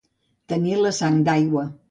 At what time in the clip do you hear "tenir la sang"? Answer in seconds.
0.53-1.21